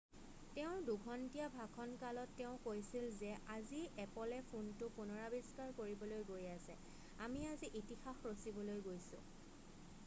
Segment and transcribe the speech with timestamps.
[0.53, 6.79] তেওঁৰ 2 ঘণ্টীয়া ভাষণ কালত তেওঁ কৈছিল যে আজি এপলে ফোনটো পুনৰাৱিষ্কাৰ কৰিবলৈ গৈ আছে
[7.29, 9.23] আমি আজি ইতিহাস ৰছিবলৈ গৈছোঁ